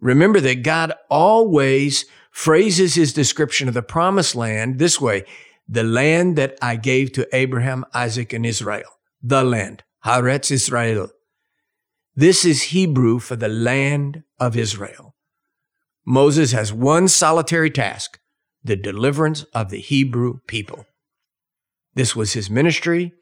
Remember 0.00 0.40
that 0.40 0.62
God 0.62 0.94
always 1.10 2.06
phrases 2.30 2.94
his 2.94 3.12
description 3.12 3.68
of 3.68 3.74
the 3.74 3.82
promised 3.82 4.34
land 4.34 4.78
this 4.78 4.98
way 4.98 5.26
the 5.68 5.84
land 5.84 6.36
that 6.36 6.56
I 6.62 6.76
gave 6.76 7.12
to 7.12 7.28
Abraham, 7.36 7.84
Isaac, 7.92 8.32
and 8.32 8.46
Israel. 8.46 8.90
The 9.22 9.44
land. 9.44 9.84
Haaretz 10.06 10.50
Israel. 10.50 11.10
This 12.16 12.46
is 12.46 12.62
Hebrew 12.74 13.18
for 13.18 13.36
the 13.36 13.50
land 13.50 14.22
of 14.40 14.56
Israel. 14.56 15.14
Moses 16.06 16.52
has 16.52 16.72
one 16.72 17.06
solitary 17.06 17.70
task 17.70 18.18
the 18.64 18.76
deliverance 18.76 19.42
of 19.54 19.70
the 19.70 19.80
Hebrew 19.80 20.40
people. 20.46 20.86
This 21.94 22.16
was 22.16 22.32
his 22.32 22.48
ministry, 22.48 23.12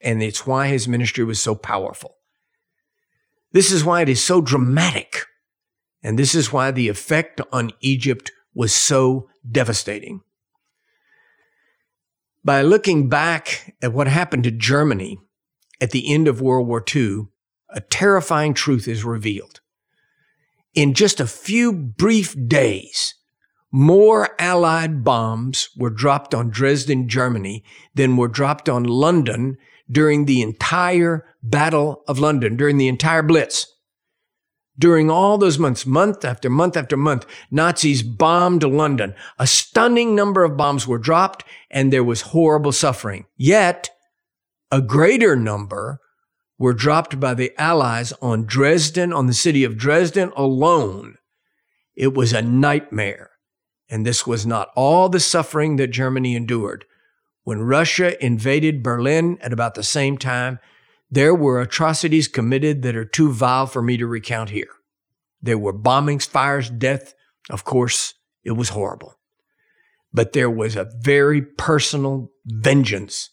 and 0.00 0.22
it's 0.22 0.46
why 0.46 0.68
his 0.68 0.86
ministry 0.86 1.24
was 1.24 1.40
so 1.40 1.54
powerful. 1.54 2.16
This 3.52 3.72
is 3.72 3.84
why 3.84 4.02
it 4.02 4.08
is 4.08 4.22
so 4.22 4.40
dramatic, 4.40 5.26
and 6.02 6.18
this 6.18 6.34
is 6.34 6.52
why 6.52 6.70
the 6.70 6.88
effect 6.88 7.40
on 7.52 7.72
Egypt 7.80 8.30
was 8.54 8.72
so 8.72 9.28
devastating. 9.50 10.20
By 12.44 12.62
looking 12.62 13.08
back 13.08 13.74
at 13.82 13.92
what 13.92 14.06
happened 14.06 14.44
to 14.44 14.50
Germany 14.50 15.18
at 15.80 15.90
the 15.90 16.12
end 16.12 16.28
of 16.28 16.40
World 16.40 16.68
War 16.68 16.84
II, 16.94 17.26
a 17.70 17.80
terrifying 17.80 18.54
truth 18.54 18.88
is 18.88 19.04
revealed. 19.04 19.60
In 20.74 20.94
just 20.94 21.20
a 21.20 21.26
few 21.26 21.72
brief 21.72 22.34
days, 22.48 23.14
more 23.72 24.30
Allied 24.38 25.04
bombs 25.04 25.68
were 25.76 25.90
dropped 25.90 26.34
on 26.34 26.50
Dresden, 26.50 27.08
Germany 27.08 27.64
than 27.94 28.16
were 28.16 28.28
dropped 28.28 28.68
on 28.68 28.84
London 28.84 29.56
during 29.90 30.24
the 30.24 30.42
entire 30.42 31.24
Battle 31.42 32.02
of 32.06 32.18
London, 32.18 32.56
during 32.56 32.78
the 32.78 32.88
entire 32.88 33.22
Blitz. 33.22 33.66
During 34.78 35.10
all 35.10 35.36
those 35.36 35.58
months, 35.58 35.84
month 35.84 36.24
after 36.24 36.48
month 36.48 36.76
after 36.76 36.96
month, 36.96 37.26
Nazis 37.50 38.02
bombed 38.02 38.62
London. 38.62 39.14
A 39.38 39.46
stunning 39.46 40.14
number 40.14 40.42
of 40.42 40.56
bombs 40.56 40.86
were 40.86 40.98
dropped 40.98 41.44
and 41.70 41.92
there 41.92 42.04
was 42.04 42.22
horrible 42.22 42.72
suffering. 42.72 43.26
Yet, 43.36 43.90
a 44.70 44.80
greater 44.80 45.36
number 45.36 46.00
were 46.58 46.72
dropped 46.72 47.20
by 47.20 47.34
the 47.34 47.52
Allies 47.60 48.12
on 48.22 48.46
Dresden, 48.46 49.12
on 49.12 49.26
the 49.26 49.34
city 49.34 49.64
of 49.64 49.76
Dresden 49.76 50.32
alone. 50.36 51.16
It 51.94 52.14
was 52.14 52.32
a 52.32 52.42
nightmare. 52.42 53.30
And 53.90 54.06
this 54.06 54.26
was 54.26 54.46
not 54.46 54.70
all 54.76 55.08
the 55.08 55.20
suffering 55.20 55.76
that 55.76 55.88
Germany 55.88 56.36
endured. 56.36 56.84
When 57.42 57.60
Russia 57.60 58.22
invaded 58.24 58.82
Berlin 58.82 59.36
at 59.42 59.52
about 59.52 59.74
the 59.74 59.82
same 59.82 60.16
time, 60.16 60.60
there 61.10 61.34
were 61.34 61.60
atrocities 61.60 62.28
committed 62.28 62.82
that 62.82 62.94
are 62.94 63.04
too 63.04 63.32
vile 63.32 63.66
for 63.66 63.82
me 63.82 63.96
to 63.96 64.06
recount 64.06 64.50
here. 64.50 64.68
There 65.42 65.58
were 65.58 65.72
bombings, 65.76 66.26
fires, 66.26 66.70
death. 66.70 67.14
Of 67.48 67.64
course, 67.64 68.14
it 68.44 68.52
was 68.52 68.68
horrible. 68.68 69.14
But 70.12 70.32
there 70.34 70.50
was 70.50 70.76
a 70.76 70.90
very 71.00 71.42
personal 71.42 72.30
vengeance. 72.44 73.30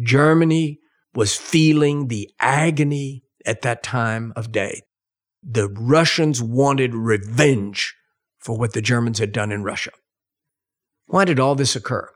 Germany 0.00 0.80
was 1.14 1.36
feeling 1.36 2.08
the 2.08 2.30
agony 2.40 3.22
at 3.46 3.62
that 3.62 3.84
time 3.84 4.32
of 4.34 4.50
day. 4.50 4.82
The 5.42 5.68
Russians 5.68 6.42
wanted 6.42 6.94
revenge 6.94 7.94
for 8.44 8.58
what 8.58 8.74
the 8.74 8.82
Germans 8.82 9.18
had 9.18 9.32
done 9.32 9.50
in 9.50 9.64
Russia. 9.64 9.90
Why 11.06 11.24
did 11.24 11.40
all 11.40 11.54
this 11.54 11.74
occur? 11.74 12.10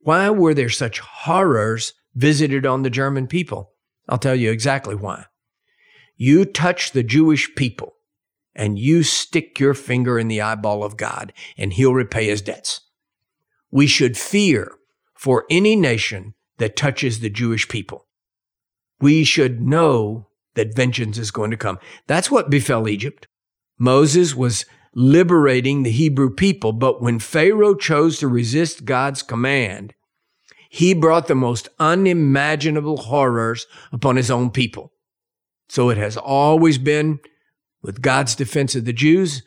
Why 0.00 0.28
were 0.28 0.52
there 0.52 0.68
such 0.68 0.98
horrors 0.98 1.94
visited 2.14 2.66
on 2.66 2.82
the 2.82 2.90
German 2.90 3.26
people? 3.26 3.72
I'll 4.10 4.18
tell 4.18 4.36
you 4.36 4.50
exactly 4.50 4.94
why. 4.94 5.24
You 6.16 6.44
touch 6.44 6.92
the 6.92 7.02
Jewish 7.02 7.54
people 7.54 7.94
and 8.54 8.78
you 8.78 9.02
stick 9.02 9.58
your 9.58 9.72
finger 9.72 10.18
in 10.18 10.28
the 10.28 10.42
eyeball 10.42 10.84
of 10.84 10.98
God 10.98 11.32
and 11.56 11.72
he'll 11.72 11.94
repay 11.94 12.26
his 12.26 12.42
debts. 12.42 12.82
We 13.70 13.86
should 13.86 14.18
fear 14.18 14.72
for 15.14 15.46
any 15.48 15.76
nation 15.76 16.34
that 16.58 16.76
touches 16.76 17.20
the 17.20 17.30
Jewish 17.30 17.68
people. 17.68 18.06
We 19.00 19.24
should 19.24 19.62
know 19.62 20.28
that 20.54 20.76
vengeance 20.76 21.16
is 21.16 21.30
going 21.30 21.52
to 21.52 21.56
come. 21.56 21.78
That's 22.06 22.30
what 22.30 22.50
befell 22.50 22.86
Egypt. 22.86 23.28
Moses 23.78 24.34
was 24.34 24.66
liberating 24.94 25.82
the 25.82 25.90
Hebrew 25.90 26.34
people, 26.34 26.72
but 26.72 27.02
when 27.02 27.18
Pharaoh 27.18 27.74
chose 27.74 28.18
to 28.18 28.28
resist 28.28 28.84
God's 28.84 29.22
command, 29.22 29.94
he 30.70 30.94
brought 30.94 31.28
the 31.28 31.34
most 31.34 31.68
unimaginable 31.78 32.96
horrors 32.96 33.66
upon 33.92 34.16
his 34.16 34.30
own 34.30 34.50
people. 34.50 34.92
So 35.68 35.90
it 35.90 35.98
has 35.98 36.16
always 36.16 36.78
been 36.78 37.20
with 37.82 38.02
God's 38.02 38.34
defense 38.34 38.74
of 38.74 38.84
the 38.84 38.92
Jews 38.92 39.42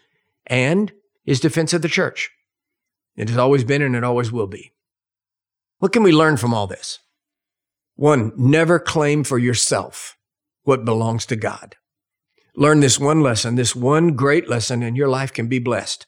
and 0.47 0.91
his 1.23 1.39
defense 1.39 1.73
of 1.73 1.81
the 1.81 1.87
church. 1.87 2.29
It 3.15 3.29
has 3.29 3.37
always 3.37 3.63
been 3.63 3.81
and 3.81 3.95
it 3.95 4.03
always 4.03 4.31
will 4.31 4.47
be. 4.47 4.73
What 5.79 5.93
can 5.93 6.03
we 6.03 6.11
learn 6.11 6.37
from 6.37 6.53
all 6.53 6.67
this? 6.67 6.99
One, 7.95 8.31
never 8.35 8.79
claim 8.79 9.23
for 9.23 9.37
yourself 9.37 10.17
what 10.63 10.85
belongs 10.85 11.25
to 11.27 11.35
God. 11.35 11.75
Learn 12.57 12.79
this 12.79 12.99
one 12.99 13.21
lesson, 13.21 13.55
this 13.55 13.75
one 13.75 14.15
great 14.15 14.47
lesson, 14.47 14.81
and 14.81 14.95
your 14.95 15.09
life 15.09 15.33
can 15.33 15.47
be 15.47 15.59
blessed. 15.59 16.05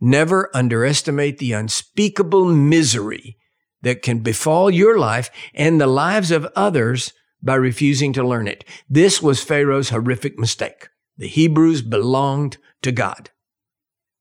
Never 0.00 0.50
underestimate 0.54 1.38
the 1.38 1.52
unspeakable 1.52 2.44
misery 2.44 3.38
that 3.82 4.02
can 4.02 4.18
befall 4.18 4.70
your 4.70 4.98
life 4.98 5.30
and 5.54 5.80
the 5.80 5.86
lives 5.86 6.30
of 6.30 6.46
others 6.54 7.12
by 7.42 7.54
refusing 7.54 8.12
to 8.12 8.26
learn 8.26 8.46
it. 8.48 8.64
This 8.90 9.22
was 9.22 9.42
Pharaoh's 9.42 9.88
horrific 9.88 10.38
mistake. 10.38 10.88
The 11.16 11.28
Hebrews 11.28 11.82
belonged 11.82 12.58
to 12.82 12.92
God. 12.92 13.30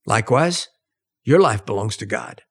Likewise, 0.05 0.70
your 1.24 1.39
life 1.39 1.65
belongs 1.65 1.98
to 1.98 2.05
God. 2.05 2.44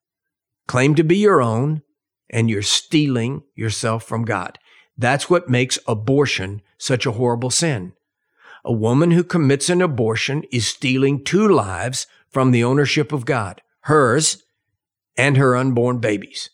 Claim 0.66 0.94
to 0.96 1.04
be 1.04 1.16
your 1.16 1.40
own, 1.40 1.82
and 2.28 2.50
you're 2.50 2.62
stealing 2.62 3.42
yourself 3.54 4.04
from 4.04 4.24
God. 4.24 4.58
That's 4.98 5.30
what 5.30 5.48
makes 5.48 5.78
abortion 5.86 6.62
such 6.78 7.06
a 7.06 7.12
horrible 7.12 7.50
sin. 7.50 7.94
A 8.64 8.72
woman 8.72 9.10
who 9.10 9.22
commits 9.22 9.68
an 9.68 9.82
abortion 9.82 10.44
is 10.50 10.66
stealing 10.66 11.22
two 11.22 11.46
lives 11.46 12.06
from 12.30 12.50
the 12.50 12.64
ownership 12.64 13.12
of 13.12 13.26
God, 13.26 13.60
hers 13.80 14.42
and 15.16 15.36
her 15.36 15.54
unborn 15.54 15.98
babies. 15.98 16.50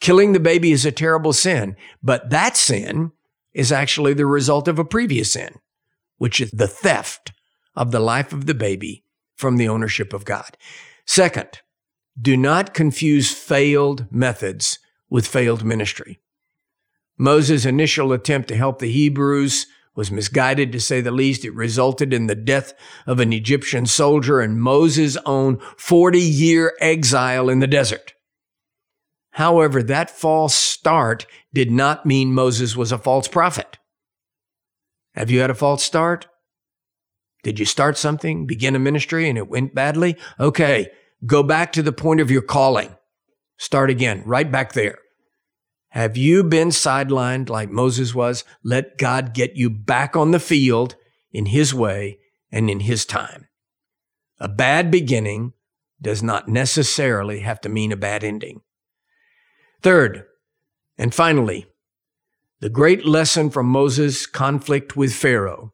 Killing 0.00 0.32
the 0.32 0.40
baby 0.40 0.72
is 0.72 0.84
a 0.84 0.92
terrible 0.92 1.32
sin, 1.32 1.76
but 2.02 2.30
that 2.30 2.56
sin 2.56 3.12
is 3.54 3.72
actually 3.72 4.12
the 4.12 4.26
result 4.26 4.68
of 4.68 4.78
a 4.78 4.84
previous 4.84 5.32
sin, 5.32 5.54
which 6.18 6.40
is 6.40 6.50
the 6.50 6.68
theft 6.68 7.32
of 7.74 7.92
the 7.92 8.00
life 8.00 8.32
of 8.32 8.46
the 8.46 8.54
baby 8.54 9.04
from 9.34 9.56
the 9.56 9.68
ownership 9.68 10.12
of 10.12 10.24
God. 10.24 10.56
Second, 11.06 11.60
do 12.20 12.36
not 12.36 12.74
confuse 12.74 13.32
failed 13.32 14.06
methods 14.10 14.78
with 15.08 15.26
failed 15.26 15.64
ministry. 15.64 16.18
Moses' 17.16 17.64
initial 17.64 18.12
attempt 18.12 18.48
to 18.48 18.56
help 18.56 18.78
the 18.78 18.90
Hebrews 18.90 19.66
was 19.96 20.12
misguided 20.12 20.70
to 20.72 20.80
say 20.80 21.00
the 21.00 21.10
least. 21.10 21.44
It 21.44 21.54
resulted 21.54 22.12
in 22.12 22.26
the 22.26 22.34
death 22.34 22.74
of 23.06 23.18
an 23.18 23.32
Egyptian 23.32 23.86
soldier 23.86 24.40
and 24.40 24.60
Moses' 24.60 25.16
own 25.26 25.58
40 25.78 26.20
year 26.20 26.74
exile 26.80 27.48
in 27.48 27.58
the 27.58 27.66
desert. 27.66 28.14
However, 29.30 29.82
that 29.82 30.10
false 30.10 30.54
start 30.54 31.26
did 31.52 31.70
not 31.70 32.06
mean 32.06 32.32
Moses 32.32 32.76
was 32.76 32.92
a 32.92 32.98
false 32.98 33.28
prophet. 33.28 33.78
Have 35.14 35.30
you 35.30 35.40
had 35.40 35.50
a 35.50 35.54
false 35.54 35.82
start? 35.82 36.26
Did 37.42 37.58
you 37.58 37.64
start 37.64 37.96
something, 37.96 38.46
begin 38.46 38.74
a 38.74 38.78
ministry, 38.78 39.28
and 39.28 39.38
it 39.38 39.48
went 39.48 39.74
badly? 39.74 40.16
Okay, 40.40 40.90
go 41.24 41.42
back 41.42 41.72
to 41.72 41.82
the 41.82 41.92
point 41.92 42.20
of 42.20 42.30
your 42.30 42.42
calling. 42.42 42.96
Start 43.58 43.88
again, 43.88 44.22
right 44.26 44.50
back 44.50 44.72
there. 44.72 44.98
Have 45.96 46.18
you 46.18 46.44
been 46.44 46.68
sidelined 46.68 47.48
like 47.48 47.70
Moses 47.70 48.14
was? 48.14 48.44
Let 48.62 48.98
God 48.98 49.32
get 49.32 49.56
you 49.56 49.70
back 49.70 50.14
on 50.14 50.30
the 50.30 50.38
field 50.38 50.94
in 51.32 51.46
His 51.46 51.72
way 51.72 52.18
and 52.52 52.68
in 52.68 52.80
His 52.80 53.06
time. 53.06 53.48
A 54.38 54.46
bad 54.46 54.90
beginning 54.90 55.54
does 55.98 56.22
not 56.22 56.48
necessarily 56.48 57.40
have 57.40 57.62
to 57.62 57.70
mean 57.70 57.92
a 57.92 57.96
bad 57.96 58.24
ending. 58.24 58.60
Third, 59.80 60.24
and 60.98 61.14
finally, 61.14 61.64
the 62.60 62.68
great 62.68 63.06
lesson 63.06 63.48
from 63.48 63.64
Moses' 63.64 64.26
conflict 64.26 64.98
with 64.98 65.14
Pharaoh 65.14 65.72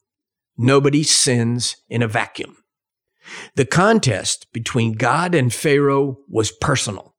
nobody 0.57 1.03
sins 1.03 1.79
in 1.89 2.01
a 2.01 2.07
vacuum. 2.07 2.59
The 3.57 3.67
contest 3.67 4.47
between 4.53 4.93
God 4.93 5.35
and 5.35 5.53
Pharaoh 5.53 6.19
was 6.29 6.53
personal. 6.53 7.12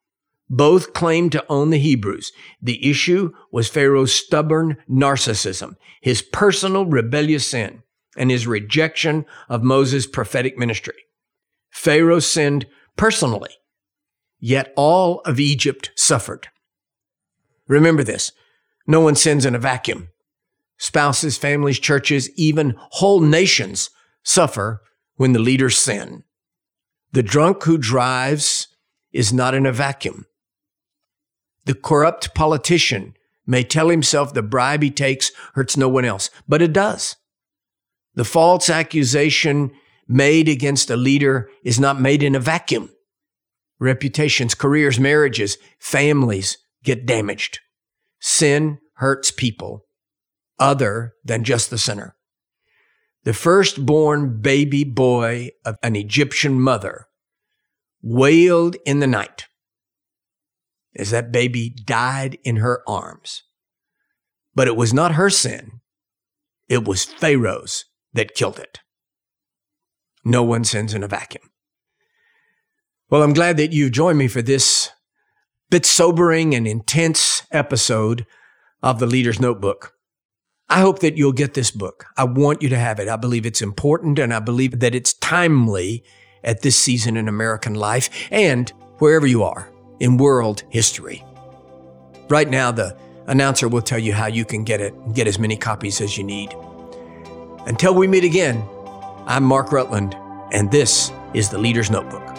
Both 0.56 0.94
claimed 0.94 1.32
to 1.32 1.44
own 1.50 1.72
the 1.72 1.80
Hebrews. 1.80 2.32
The 2.62 2.88
issue 2.88 3.32
was 3.52 3.68
Pharaoh's 3.70 4.14
stubborn 4.14 4.78
narcissism, 4.88 5.78
his 6.00 6.22
personal 6.22 6.86
rebellious 6.86 7.48
sin, 7.48 7.82
and 8.16 8.30
his 8.30 8.46
rejection 8.46 9.26
of 9.50 9.64
Moses' 9.64 10.06
prophetic 10.06 10.56
ministry. 10.56 10.94
Pharaoh 11.72 12.20
sinned 12.20 12.68
personally, 12.98 13.50
yet 14.40 14.72
all 14.76 15.22
of 15.22 15.40
Egypt 15.40 15.90
suffered. 15.96 16.50
Remember 17.68 18.04
this 18.04 18.32
no 18.86 19.00
one 19.00 19.16
sins 19.16 19.48
in 19.48 19.56
a 19.56 19.60
vacuum. 19.60 20.10
Spouses, 20.78 21.36
families, 21.36 21.80
churches, 21.80 22.30
even 22.36 22.76
whole 22.78 23.22
nations 23.22 23.90
suffer 24.22 24.82
when 25.16 25.34
the 25.34 25.40
leaders 25.40 25.78
sin. 25.78 26.26
The 27.12 27.24
drunk 27.24 27.64
who 27.64 27.80
drives 27.80 28.68
is 29.12 29.34
not 29.34 29.56
in 29.56 29.66
a 29.66 29.72
vacuum. 29.72 30.28
The 31.66 31.74
corrupt 31.74 32.36
politician 32.36 33.16
may 33.46 33.64
tell 33.64 33.90
himself 33.90 34.34
the 34.34 34.42
bribe 34.42 34.84
he 34.84 34.92
takes 34.92 35.32
hurts 35.54 35.78
no 35.78 35.90
one 35.90 36.06
else, 36.06 36.30
but 36.48 36.62
it 36.62 36.74
does. 36.74 37.16
The 38.16 38.26
false 38.26 38.70
accusation 38.70 39.72
made 40.08 40.48
against 40.48 40.90
a 40.90 40.98
leader 40.98 41.50
is 41.64 41.80
not 41.80 42.00
made 42.00 42.24
in 42.24 42.36
a 42.36 42.40
vacuum. 42.40 42.90
Reputations, 43.80 44.56
careers, 44.56 45.00
marriages, 45.00 45.58
families 45.80 46.58
get 46.84 47.06
damaged. 47.06 47.60
Sin 48.20 48.80
hurts 48.96 49.32
people 49.32 49.86
other 50.60 51.14
than 51.24 51.44
just 51.44 51.70
the 51.70 51.78
sinner. 51.78 52.16
The 53.24 53.34
firstborn 53.34 54.42
baby 54.42 54.84
boy 54.84 55.52
of 55.66 55.78
an 55.82 55.96
Egyptian 55.96 56.60
mother 56.60 57.08
wailed 58.02 58.76
in 58.86 59.00
the 59.00 59.08
night 59.08 59.48
as 60.96 61.12
that 61.12 61.32
baby 61.32 61.70
died 61.70 62.38
in 62.44 62.58
her 62.58 62.84
arms. 62.88 63.44
But 64.56 64.68
it 64.68 64.76
was 64.76 64.94
not 64.94 65.14
her 65.14 65.30
sin. 65.30 65.82
It 66.70 66.88
was 66.88 67.06
Pharaoh's 67.06 67.86
that 68.14 68.36
killed 68.36 68.60
it. 68.60 68.80
No 70.24 70.44
one 70.44 70.64
sins 70.64 70.94
in 70.94 71.04
a 71.04 71.08
vacuum. 71.08 71.50
Well, 73.10 73.24
I'm 73.24 73.34
glad 73.34 73.58
that 73.58 73.74
you've 73.74 73.92
joined 73.92 74.18
me 74.18 74.28
for 74.28 74.42
this 74.42 74.90
bit 75.70 75.86
sobering 75.86 76.56
and 76.56 76.68
intense 76.68 77.46
episode 77.52 78.26
of 78.82 79.00
the 79.00 79.06
Leader's 79.06 79.40
Notebook. 79.40 79.94
I 80.70 80.80
hope 80.80 81.00
that 81.00 81.18
you'll 81.18 81.34
get 81.34 81.54
this 81.54 81.72
book. 81.72 82.06
I 82.18 82.24
want 82.24 82.62
you 82.62 82.70
to 82.70 82.78
have 82.78 83.00
it. 83.00 83.10
I 83.10 83.16
believe 83.16 83.46
it's 83.46 83.62
important 83.62 84.18
and 84.18 84.34
I 84.34 84.40
believe 84.40 84.80
that 84.80 84.96
it's 84.96 85.14
timely 85.14 86.04
at 86.44 86.62
this 86.62 86.78
season 86.78 87.18
in 87.18 87.28
American 87.28 87.76
life 87.76 88.10
and 88.32 88.70
wherever 88.98 89.28
you 89.28 89.44
are 89.44 89.73
in 90.04 90.18
world 90.18 90.64
history. 90.70 91.24
Right 92.28 92.50
now, 92.50 92.74
the 92.74 92.98
announcer 93.28 93.70
will 93.70 93.82
tell 93.82 93.98
you 93.98 94.12
how 94.12 94.28
you 94.28 94.44
can 94.44 94.66
get 94.66 94.82
it 94.82 94.94
and 94.94 95.16
get 95.16 95.28
as 95.28 95.40
many 95.40 95.56
copies 95.56 96.02
as 96.02 96.18
you 96.18 96.26
need. 96.26 96.54
Until 97.68 97.96
we 97.96 98.06
meet 98.06 98.26
again, 98.26 98.62
I'm 99.26 99.46
Mark 99.46 99.72
Rutland, 99.72 100.14
and 100.52 100.70
this 100.70 101.10
is 101.34 101.48
the 101.48 101.58
Leader's 101.58 101.90
Notebook. 101.90 102.33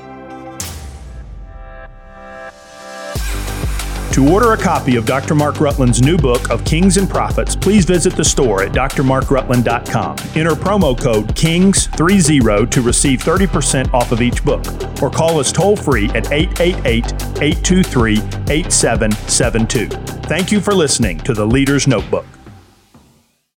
To 4.15 4.29
order 4.33 4.53
a 4.53 4.57
copy 4.57 4.95
of 4.95 5.07
Dr. 5.07 5.35
Mark 5.35 5.59
Rutland's 5.59 6.01
new 6.01 6.17
book 6.17 6.49
of 6.49 6.65
Kings 6.65 6.99
and 6.99 7.11
Prophets, 7.11 7.57
please 7.57 7.85
visit 7.85 8.15
the 8.15 8.23
store 8.23 8.63
at 8.63 8.71
drmarkrutland.com. 8.71 10.17
Enter 10.37 10.53
promo 10.53 10.97
code 10.97 11.35
KINGS30 11.35 12.71
to 12.71 12.81
receive 12.81 13.19
30% 13.19 13.93
off 13.93 14.13
of 14.13 14.23
each 14.23 14.45
book, 14.45 14.65
or 15.03 15.11
call 15.11 15.41
us 15.41 15.51
toll 15.51 15.75
free 15.75 16.09
at 16.11 16.31
888 16.31 17.13
823 17.43 18.19
8772. 18.53 19.89
Thank 20.29 20.53
you 20.53 20.61
for 20.61 20.75
listening 20.75 21.19
to 21.19 21.35
the 21.35 21.45
Leader's 21.45 21.89
Notebook. 21.89 22.34